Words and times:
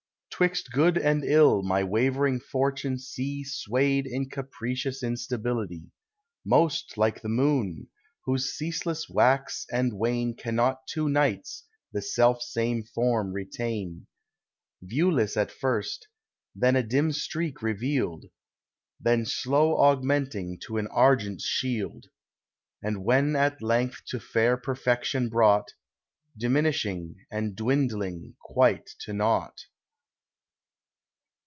'Twixt 0.43 0.71
good 0.71 0.97
and 0.97 1.23
ill 1.23 1.61
my 1.61 1.83
wavering 1.83 2.39
fortune 2.39 2.97
see 2.97 3.43
Swayed 3.43 4.07
in 4.07 4.27
capricious 4.27 5.03
instability, 5.03 5.83
Most 6.43 6.97
like 6.97 7.21
the 7.21 7.29
moon, 7.29 7.89
whose 8.25 8.51
ceaseless 8.51 9.07
wax 9.07 9.67
and 9.71 9.93
wane 9.93 10.33
Cannot 10.35 10.87
two 10.87 11.07
nights 11.07 11.65
the 11.93 12.01
self 12.01 12.41
same 12.41 12.81
form 12.81 13.33
retain; 13.33 14.07
Viewless 14.81 15.37
at 15.37 15.51
first, 15.51 16.07
then 16.55 16.75
a 16.75 16.81
dim 16.81 17.11
streak 17.11 17.61
revealed, 17.61 18.25
Then 18.99 19.27
slow 19.27 19.77
augmenting 19.79 20.57
to 20.61 20.77
an 20.79 20.87
argent 20.87 21.41
shield; 21.41 22.07
And 22.81 23.05
when 23.05 23.35
at 23.35 23.61
length 23.61 24.05
to 24.07 24.19
fair 24.19 24.57
perfection 24.57 25.29
brought, 25.29 25.75
Diminishing 26.35 27.13
and 27.29 27.55
dwindling 27.55 28.37
quite 28.41 28.89
to 29.01 29.13
nought. 29.13 29.65